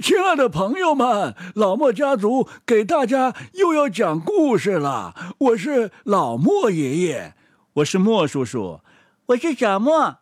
[0.00, 5.34] 亲爱的朋友们，老莫家族给大家又要讲故事了。
[5.38, 7.34] 我是老莫爷爷，
[7.74, 8.80] 我是莫叔叔，
[9.26, 10.18] 我是小莫。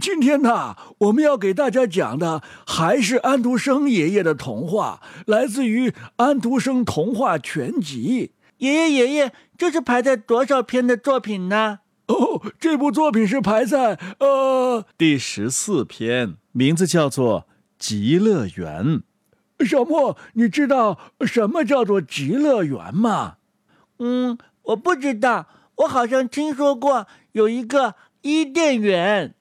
[0.00, 8.32] 今天呢，我们要给大家讲的还是安徒生爷爷的童话，来自于《安徒生童话全集》。
[8.58, 11.80] 爷爷，爷爷，这是排在多少篇的作品呢？
[12.08, 17.40] 哦，这部作品是排在呃第十四篇，名字叫做
[17.80, 19.02] 《极乐园》。
[19.66, 23.38] 小莫，你知道什么叫做极乐园吗？
[23.98, 25.48] 嗯，我不知道，
[25.78, 29.34] 我好像听说过有一个伊甸园。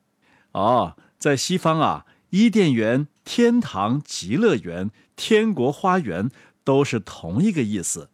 [0.53, 6.29] 哦，在西方啊，伊甸园、天堂、极乐园、天国花园
[6.63, 8.09] 都是同一个意思，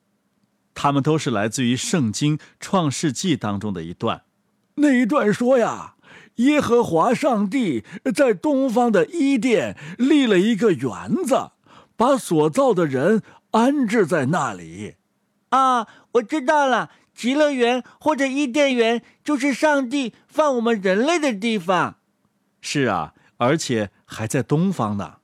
[0.76, 4.24] 它们都是来自于圣经《创世纪》当中的一段。
[4.76, 5.95] 那一段说呀，
[6.36, 11.52] 耶和华上帝在东方的伊甸立了一个园子，
[11.96, 14.96] 把所造的人安置在那里。
[15.50, 21.98] 啊，我知道了，极乐园或者伊甸园就是上帝放我们人类的地方。
[22.60, 25.18] 是啊，而且还在东方呢。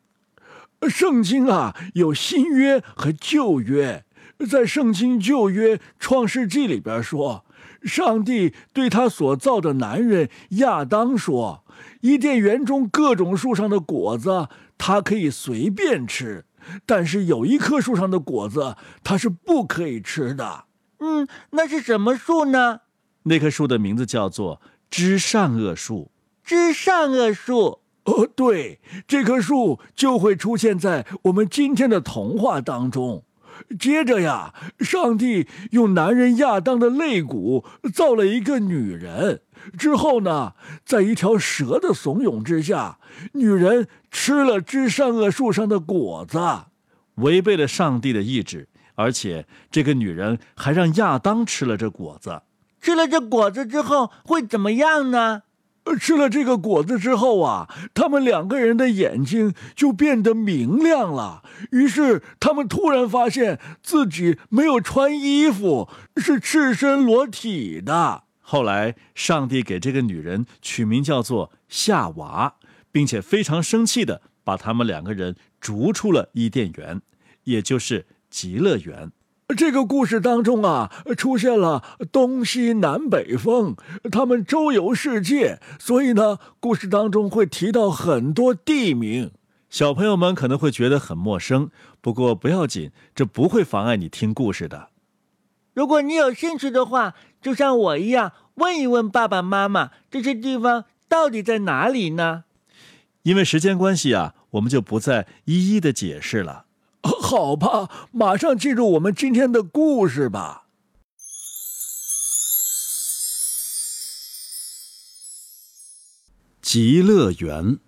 [0.90, 4.06] 圣经啊，有新约和旧约。
[4.50, 7.46] 在圣经旧约创世纪里边说，
[7.84, 11.64] 上帝对他所造的男人亚当说
[12.02, 16.46] ：“伊甸园中各种树上的果子，他可以随便吃，
[16.86, 20.66] 但是有一棵树上的果子，他是不可以吃的。”
[21.00, 22.82] 嗯，那是什么树呢？
[23.24, 26.12] 那棵树的名字叫做知善恶树。
[26.44, 33.24] 知善恶树哦，对，这棵树就会出现在我们今天的童话当中。
[33.80, 39.42] 接着呀，上帝用男人亚当的肋骨造了一个女人，
[39.78, 40.54] 之后呢，
[40.86, 43.00] 在一条蛇的怂恿之下，
[43.34, 46.40] 女人吃了知善恶树上的果子，
[47.16, 52.42] 违背了上帝的意志，而且这个女人还让亚当吃了这果子。
[52.82, 55.44] 吃了这果子之后会怎么样呢？
[56.00, 61.44] 吃了这个果子之后啊，他们两个人的眼睛就变得明亮了。
[61.72, 68.24] 于是他们突然发现自己没有穿衣服，是赤身裸体的。
[68.40, 72.56] 后来，上帝给这个女人取名叫做夏娃，
[72.92, 77.02] 并且非常生气的把他们两个人逐出了伊甸园，
[77.46, 79.12] 也就是极乐园。
[79.54, 83.76] 这个故事当中啊，出现了东西南北风，
[84.12, 89.32] 他们周游世界，所以呢，故事当中会提到很多地名。
[89.70, 91.70] 小朋友们可能会觉得很陌生，
[92.02, 94.90] 不过不要紧，这不会妨碍你听故事的。
[95.74, 102.44] 如果你有兴趣的话，就像我一样，问一问爸爸妈妈，这些地方到底在哪里呢？
[103.24, 106.66] 因为时间关系啊，我们就不再一一的解释了。
[107.22, 110.68] 好吧，马上进入我们今天的故事吧。
[116.62, 117.80] 极乐园，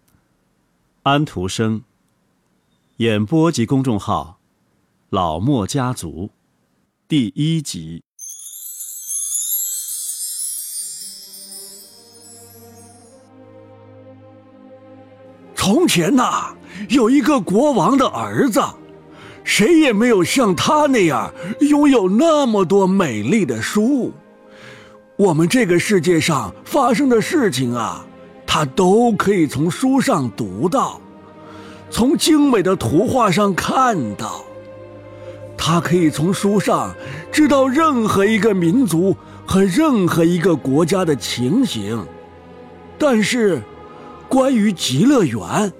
[1.03, 1.83] 安徒生。
[2.97, 4.39] 演播及公众号：
[5.09, 6.31] 老莫家族，
[7.07, 8.03] 第一集。
[15.55, 16.55] 从前呐，
[16.89, 18.61] 有一个国王的儿子。
[19.43, 24.11] 谁也没有像他那样拥有那么多美丽的书。
[25.15, 28.05] 我们这个世界上发生的事情啊，
[28.47, 30.99] 他都可以从书上读到，
[31.89, 34.43] 从精美的图画上看到。
[35.55, 36.93] 他可以从书上
[37.31, 39.15] 知道任何一个民族
[39.45, 42.03] 和任何一个国家的情形。
[42.97, 43.61] 但是，
[44.27, 45.71] 关于极乐园，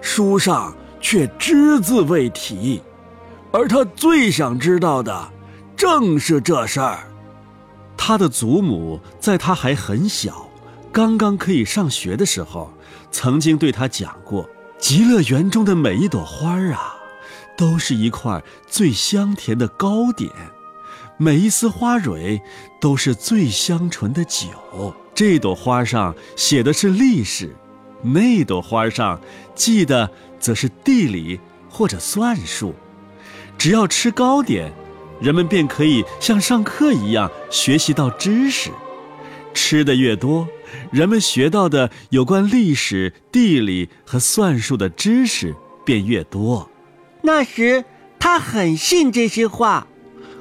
[0.00, 2.80] 书上却只字未提。
[3.52, 5.32] 而他最想知道的，
[5.76, 7.00] 正是这事儿。
[7.96, 10.48] 他的祖母在他还很小，
[10.92, 12.72] 刚刚可以上学的时候，
[13.10, 14.48] 曾经对他讲过：
[14.78, 16.94] 极乐园中的每一朵花儿啊，
[17.56, 20.30] 都是一块最香甜的糕点；
[21.18, 22.40] 每一丝花蕊，
[22.80, 24.94] 都是最香醇的酒。
[25.12, 27.54] 这朵花上写的是历史，
[28.00, 29.20] 那朵花上
[29.54, 30.08] 记的
[30.38, 31.38] 则是地理
[31.68, 32.74] 或者算术。
[33.60, 34.72] 只要吃糕点，
[35.20, 38.70] 人们便可以像上课一样学习到知识。
[39.52, 40.48] 吃的越多，
[40.90, 45.54] 人们学到的有关历史、地理和算术的知识
[45.84, 46.70] 便越多。
[47.20, 47.84] 那时
[48.18, 49.86] 他很信这些话，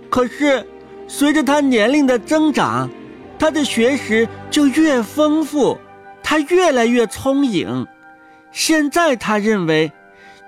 [0.10, 0.65] 可是
[1.10, 2.89] 随着他年龄的增长，
[3.38, 5.77] 他的学识就越丰富，
[6.24, 7.86] 他越来越聪颖。
[8.54, 9.92] 现在他认为。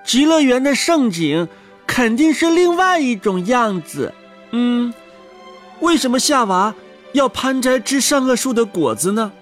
[0.04, 1.46] 极乐园的盛景
[1.86, 4.12] 肯定是另外一种样子。
[4.50, 4.92] 嗯，
[5.80, 6.74] 为什么夏娃
[7.12, 9.32] 要攀摘吃善恶树的果子呢？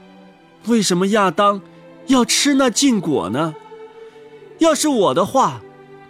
[0.67, 1.61] 为什么亚当
[2.07, 3.55] 要吃那禁果呢？
[4.59, 5.63] 要是我的话，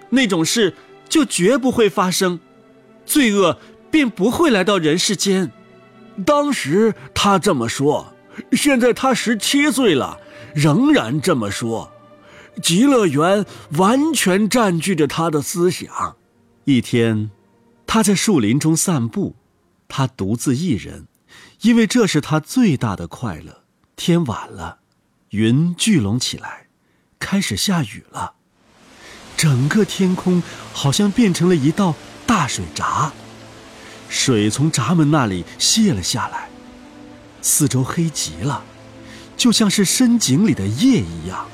[0.09, 0.75] 那种事
[1.09, 2.41] 就绝不会发生，
[3.06, 3.59] 罪恶
[3.91, 5.53] 便不会来到人世间。
[6.26, 8.12] 当时他这么说，
[8.53, 10.19] 现在他十七岁了，
[10.55, 11.93] 仍然这么说。
[12.61, 13.47] 极乐园
[13.79, 16.17] 完全占据着他的思想。
[16.65, 17.31] 一天，
[17.87, 19.35] 他在树林中散步，
[19.89, 21.07] 他独自一人，
[21.62, 23.65] 因为这是他最大的快乐。
[23.97, 24.79] 天晚了，
[25.31, 26.67] 云聚拢起来，
[27.19, 28.35] 开始下雨了。
[29.37, 30.43] 整个天空
[30.75, 31.95] 好像变成了一道
[32.27, 33.12] 大水闸，
[34.11, 36.51] 水从闸门那里泄了下来，
[37.41, 38.62] 四周黑极了，
[39.37, 41.49] 就像是深井里的夜一样。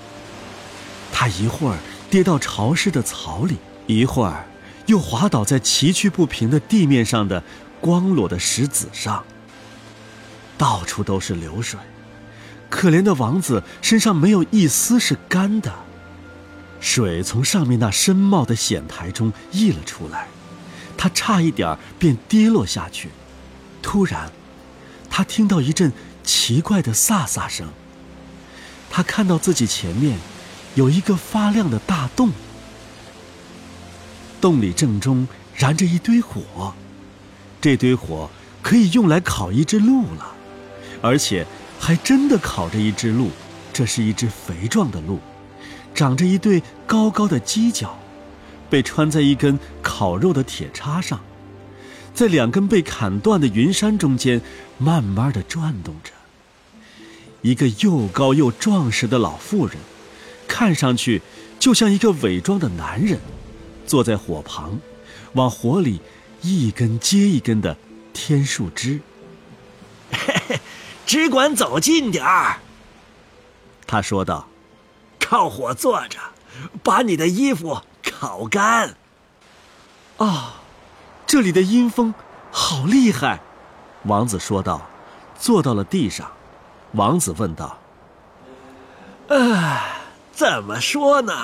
[1.12, 1.78] 他一会儿
[2.10, 3.56] 跌到潮湿的草里，
[3.86, 4.46] 一会儿
[4.86, 7.42] 又滑倒在崎岖不平的地面上的
[7.80, 9.24] 光裸的石子上。
[10.58, 11.78] 到处都是流水，
[12.70, 15.72] 可怜的王子身上没有一丝是干的。
[16.80, 20.28] 水从上面那深茂的险台中溢了出来，
[20.96, 23.10] 他差一点便跌落下去。
[23.82, 24.30] 突然，
[25.10, 25.92] 他听到一阵
[26.22, 27.68] 奇怪的飒飒声。
[28.90, 30.18] 他看到自己前面
[30.74, 32.30] 有一个发亮的大洞，
[34.40, 36.72] 洞里正中燃着一堆火，
[37.60, 38.28] 这堆火
[38.62, 40.34] 可以用来烤一只鹿了，
[41.02, 41.46] 而且
[41.78, 43.30] 还真的烤着一只鹿。
[43.72, 45.20] 这是一只肥壮的鹿。
[45.94, 47.98] 长着一对高高的犄角，
[48.68, 51.20] 被穿在一根烤肉的铁叉上，
[52.14, 54.40] 在两根被砍断的云杉中间
[54.76, 56.12] 慢慢的转动着。
[57.42, 59.76] 一个又高又壮实的老妇人，
[60.46, 61.22] 看上去
[61.58, 63.18] 就像一个伪装的男人，
[63.86, 64.78] 坐在火旁，
[65.34, 66.00] 往火里
[66.42, 67.76] 一根接一根的
[68.12, 69.00] 添树枝。
[70.12, 70.60] 嘿嘿，
[71.06, 72.58] 只管走近点儿，
[73.86, 74.46] 他说道。
[75.28, 76.20] 靠火坐着，
[76.84, 78.94] 把你的衣服烤干。
[80.18, 80.60] 啊，
[81.26, 82.14] 这里的阴风
[82.52, 83.40] 好厉害，
[84.04, 84.88] 王子说道，
[85.36, 86.30] 坐到了地上。
[86.92, 87.76] 王子问道
[89.28, 89.96] ：“唉，
[90.32, 91.34] 怎么说呢？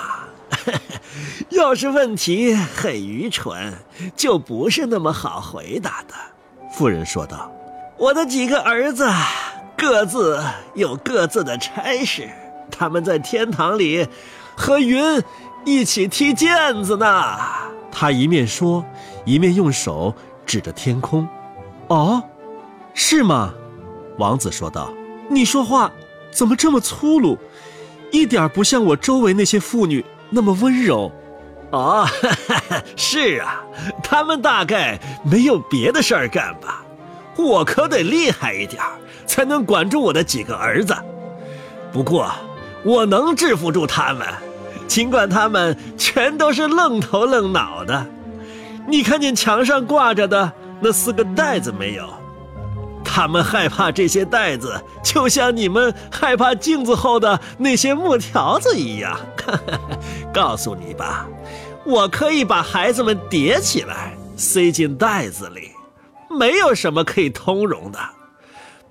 [1.50, 3.74] 要是问题很愚蠢，
[4.16, 6.14] 就不是那么好回答的。”
[6.72, 7.52] 妇人说道
[7.98, 9.10] ：“我的几个儿子，
[9.76, 10.42] 各自
[10.74, 12.28] 有各自的差事。”
[12.70, 14.06] 他们在天堂里
[14.56, 15.22] 和云
[15.64, 17.38] 一起踢毽子呢。
[17.90, 18.82] 他一面说，
[19.26, 20.14] 一面用手
[20.46, 21.28] 指着天空。
[21.88, 22.22] 哦，
[22.94, 23.52] 是吗？
[24.18, 24.90] 王子说道。
[25.28, 25.90] 你说话
[26.30, 27.38] 怎么这么粗鲁，
[28.10, 30.02] 一点不像我周围那些妇女
[30.32, 31.12] 那么温柔。
[31.70, 32.08] 啊哦，
[32.96, 33.62] 是啊，
[34.02, 36.82] 他们大概没有别的事儿干吧。
[37.36, 38.82] 我可得厉害一点，
[39.26, 40.96] 才能管住我的几个儿子。
[41.92, 42.30] 不过。
[42.84, 44.26] 我能制服住他们，
[44.88, 48.04] 尽管他们全都是愣头愣脑的。
[48.88, 50.50] 你看见墙上挂着的
[50.80, 52.12] 那四个袋子没有？
[53.14, 59.20] 他们害怕这些袋子，就像你们害怕镜子后的那些木条子一样。
[60.32, 61.26] 告诉你吧，
[61.84, 65.72] 我可以把孩子们叠起来，塞进袋子里，
[66.30, 67.98] 没有什么可以通融的，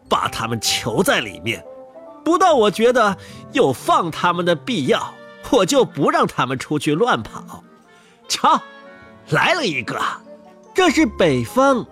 [0.07, 1.65] 把他们囚在里面。
[2.23, 3.17] 不到我觉得
[3.53, 5.15] 有放他们的必要，
[5.49, 7.63] 我就不让他们出去乱跑。
[8.27, 8.61] 瞧，
[9.29, 9.99] 来了一个，
[10.75, 11.83] 这是北风，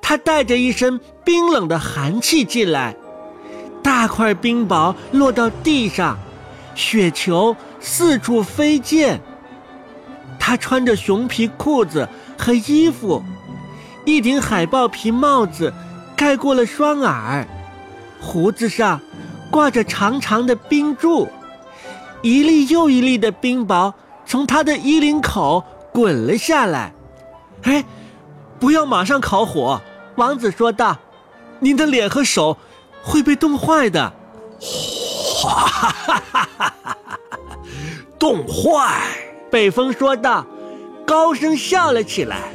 [0.00, 0.98] 他带着一身
[1.30, 2.96] 冰冷的寒气进来，
[3.84, 6.18] 大块冰雹落到地上，
[6.74, 9.20] 雪球四处飞溅。
[10.40, 13.22] 他穿着熊皮裤子和衣服，
[14.04, 15.72] 一顶海豹皮帽子
[16.16, 17.46] 盖过了双耳，
[18.20, 19.00] 胡子上。
[19.52, 21.28] 挂着长长的冰柱，
[22.22, 23.92] 一粒又一粒的冰雹
[24.26, 26.92] 从他的衣领口滚了下来。
[27.62, 27.84] 哎，
[28.58, 29.80] 不要马上烤火，
[30.16, 30.96] 王子说道
[31.60, 32.58] ：“您的脸和手
[33.02, 34.12] 会被冻坏的。”
[35.42, 37.18] 哈哈哈哈哈哈！
[38.18, 39.00] 冻坏？
[39.50, 40.44] 北风说道，
[41.06, 42.52] 高声笑了起来。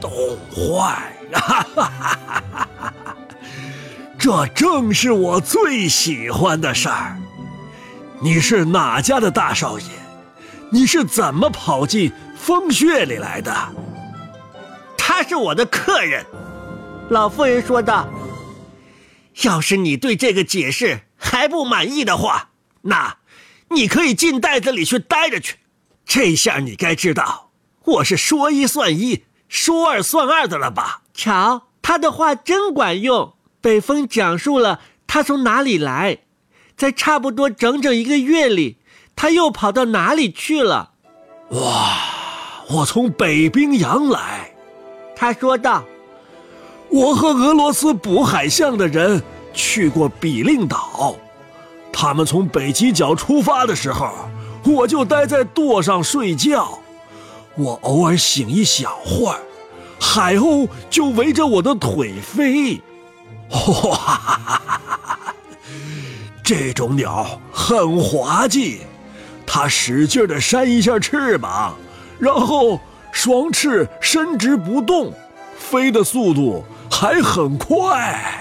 [0.00, 0.10] 冻
[0.50, 1.16] 坏？
[1.32, 3.16] 哈哈哈哈哈哈！
[4.18, 7.16] 这正是我最喜欢的事儿。
[8.20, 9.86] 你是哪家的大少爷？
[10.70, 13.52] 你是怎么跑进风穴里来的？
[14.96, 16.24] 他是我的客人，
[17.10, 18.06] 老妇人说道。
[19.42, 22.50] 要是你对这个解释还不满意的话，
[22.82, 23.16] 那
[23.70, 25.56] 你可以进袋子里去待着去，
[26.04, 27.50] 这下你该知道，
[27.84, 31.02] 我是说一算一，说二算二的了吧？
[31.14, 33.34] 瞧，他的话真管用。
[33.60, 36.18] 北风讲述了他从哪里来，
[36.76, 38.78] 在差不多整整一个月里，
[39.14, 40.94] 他又跑到哪里去了？
[41.50, 41.98] 哇，
[42.68, 44.52] 我从北冰洋来，
[45.14, 45.84] 他说道。
[46.92, 49.22] 我和俄罗斯捕海象的人
[49.54, 51.16] 去过比令岛，
[51.90, 54.10] 他们从北极角出发的时候，
[54.66, 56.78] 我就待在舵上睡觉。
[57.54, 59.40] 我偶尔醒一小会儿，
[59.98, 62.82] 海鸥就围着我的腿飞。
[63.50, 64.60] 哇，
[66.44, 68.80] 这种鸟很滑稽，
[69.46, 71.74] 它使劲地扇一下翅膀，
[72.18, 72.78] 然后
[73.12, 75.10] 双翅伸直不动，
[75.58, 76.62] 飞的速度。
[77.02, 78.32] 还很快，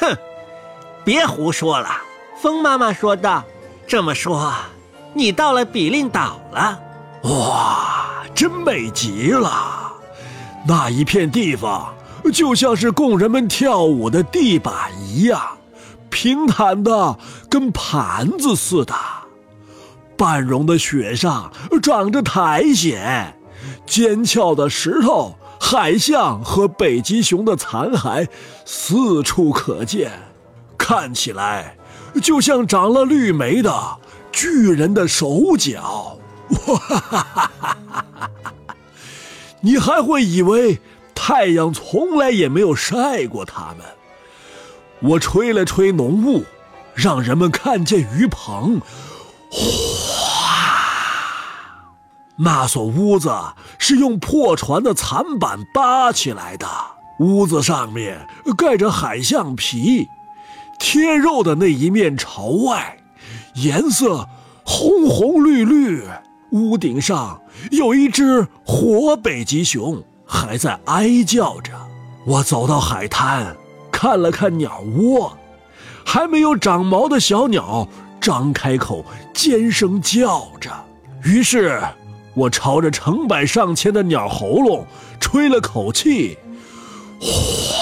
[0.00, 0.16] 哼！
[1.04, 1.86] 别胡说了。
[2.40, 3.44] 风妈妈说道
[3.86, 4.54] ：“这么说，
[5.12, 6.80] 你到了比令岛了？
[7.24, 9.92] 哇，真美极了！
[10.66, 11.94] 那一片地方
[12.32, 15.38] 就像是供人们跳舞的地板一样，
[16.08, 17.18] 平坦的
[17.50, 18.94] 跟盘子似的。
[20.16, 23.36] 半融的雪上长着苔藓，
[23.84, 25.34] 尖峭的石头。”
[25.66, 28.28] 海象和北极熊的残骸
[28.66, 30.12] 四处可见，
[30.76, 31.78] 看起来
[32.22, 33.72] 就像长了绿莓的
[34.30, 36.18] 巨人的手脚。
[39.62, 40.80] 你还会以为
[41.14, 43.86] 太阳从来也没有晒过它们。
[45.00, 46.44] 我吹了吹浓雾，
[46.92, 48.82] 让人们看见鱼棚。
[52.36, 53.32] 那所屋子
[53.78, 56.66] 是用破船的残板搭起来的，
[57.20, 58.26] 屋子上面
[58.56, 60.08] 盖着海象皮，
[60.80, 62.98] 贴肉的那一面朝外，
[63.54, 64.28] 颜色
[64.64, 66.02] 红红绿绿。
[66.50, 71.72] 屋顶上有一只活北极熊，还在哀叫着。
[72.26, 73.56] 我走到海滩，
[73.92, 75.36] 看了看鸟窝，
[76.04, 77.88] 还没有长毛的小鸟
[78.20, 80.70] 张开口尖声叫着，
[81.22, 81.80] 于是。
[82.34, 84.86] 我朝着成百上千的鸟喉咙
[85.20, 86.36] 吹了口气，
[87.20, 87.78] 哗，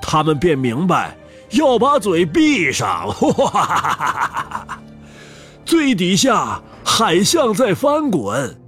[0.00, 1.16] 他们便明白
[1.50, 3.08] 要把嘴闭上。
[3.12, 4.66] 哗，
[5.64, 8.60] 最底下海象在翻滚，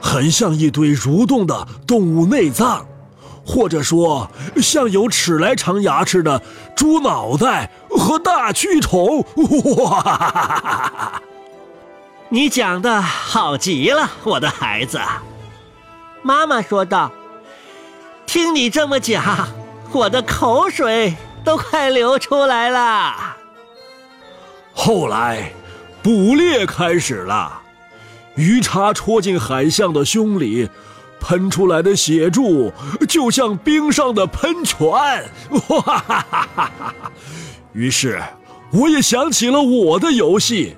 [0.00, 2.86] 很像一堆蠕动的动物内脏，
[3.44, 6.42] 或者说像有齿来长牙齿的
[6.74, 9.24] 猪脑袋和大蛆虫。
[9.84, 10.00] 哇！
[10.00, 11.22] 哈哈哈
[12.32, 15.00] 你讲的好极了，我的孩子。
[16.22, 17.10] 妈妈说道
[18.24, 19.48] ：“听你这么讲，
[19.90, 23.36] 我的口水都快流出来了。”
[24.72, 25.52] 后来，
[26.04, 27.62] 捕猎开始了，
[28.36, 30.68] 鱼叉戳进海象的胸里，
[31.18, 32.72] 喷出来的血柱
[33.08, 34.80] 就像冰上的喷泉。
[34.86, 36.94] 哇哈哈哈哈！
[37.72, 38.22] 于是，
[38.70, 40.76] 我也想起了我的游戏。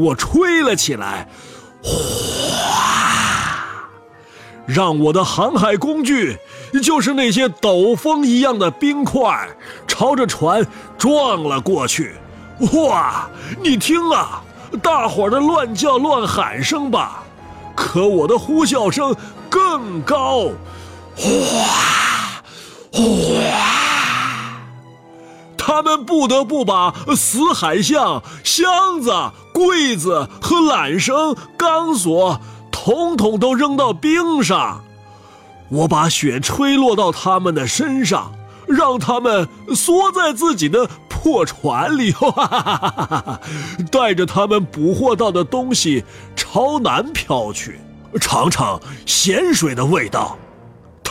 [0.00, 1.28] 我吹了起来，
[1.82, 1.92] 哗！
[4.66, 6.38] 让我的航海工具，
[6.82, 9.48] 就是那些斗风一样的冰块，
[9.86, 10.66] 朝着船
[10.96, 12.14] 撞了过去。
[12.72, 13.28] 哇！
[13.62, 14.42] 你听啊，
[14.82, 17.22] 大伙儿的乱叫乱喊声吧，
[17.74, 19.14] 可我的呼啸声
[19.48, 20.50] 更高，
[21.16, 22.42] 哗！
[22.92, 23.79] 哗！
[25.80, 29.14] 他们不得不把死海象、箱子、
[29.50, 32.38] 柜子和缆绳、钢索，
[32.70, 34.84] 统统都扔到冰上。
[35.70, 38.30] 我把雪吹落到他们的身上，
[38.68, 42.14] 让他们缩在自己的破船里，
[43.90, 46.04] 带着他们捕获到的东西
[46.36, 47.80] 朝南飘去，
[48.20, 50.36] 尝尝咸水的味道。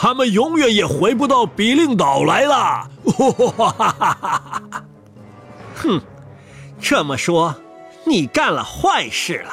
[0.01, 2.89] 他们永远也回不到比令岛来了。
[5.75, 6.01] 哼，
[6.79, 7.53] 这么说，
[8.05, 9.51] 你干了坏事了。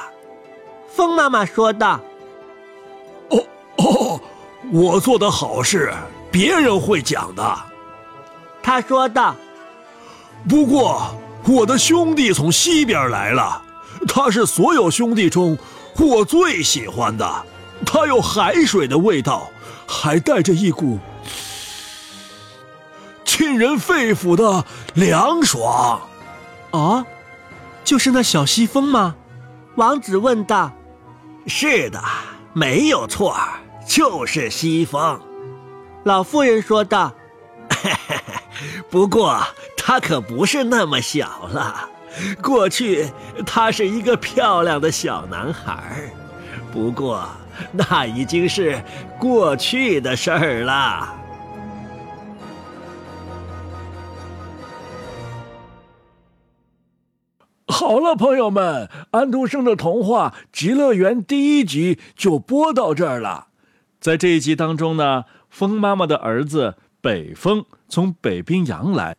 [0.95, 1.99] 风妈妈说道。
[3.31, 3.43] 哦
[3.79, 4.21] 哦，
[4.71, 5.93] 我做的好事，
[6.31, 7.59] 别人会讲的。
[8.63, 9.35] 他说道。
[10.49, 11.13] 不过，
[11.49, 13.61] 我的兄弟从西边来了，
[14.07, 15.59] 他是所有兄弟中
[15.99, 17.29] 我最喜欢的，
[17.85, 19.51] 他有海水的味道。
[19.87, 20.99] 还带着一股
[23.25, 24.65] 沁人肺腑的
[24.95, 26.01] 凉爽，
[26.71, 27.05] 啊，
[27.85, 29.15] 就是那小西风吗？
[29.75, 30.73] 王子问道。
[31.47, 32.03] 是的，
[32.53, 33.37] 没有错，
[33.87, 35.21] 就是西风。
[36.05, 37.13] 老妇人说道。
[38.91, 39.41] 不过
[39.77, 41.89] 它可不是那么小了，
[42.43, 43.11] 过去
[43.45, 46.11] 他是一个漂亮的小男孩，
[46.73, 47.29] 不过
[47.73, 48.83] 那已经是
[49.19, 51.15] 过去的事儿了。
[57.69, 63.49] 好了，朋友们，安徒生的童话《极乐园》第一集就播到这儿了。
[64.01, 69.17] 在这一集当中呢，风妈妈的儿子北风从北冰洋来。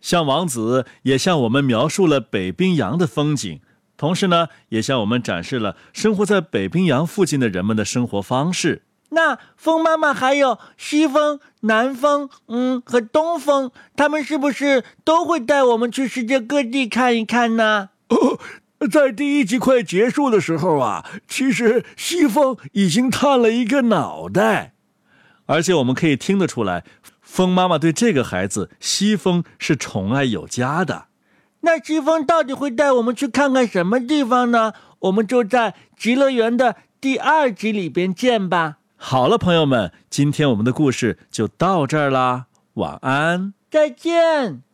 [0.00, 3.60] 向王子也向我们描述了北冰洋的风景，
[4.00, 8.80] 同时呢，也向我们展示了生活在北冰洋附近的人们的生活方式。
[9.10, 17.90] 那风妈妈还有西风、南风，嗯，和东风，他们是不是都会带我们去世界各地看一看呢？
[18.08, 18.38] 哦，
[18.90, 24.72] 在第一集快结束的时候啊，其实西风已经探了一个脑袋，
[25.44, 26.84] 而且我们可以听得出来。
[27.20, 31.08] 风妈妈对这个孩子西风是宠爱有加的。
[31.62, 34.72] 那西风到底会带我们去看看什么地方呢？
[35.00, 38.78] 我们就在《极乐园》的第二集里边见吧。
[38.96, 44.69] 好了，朋友们，今天我们的故事就到这儿啦，晚安，再见。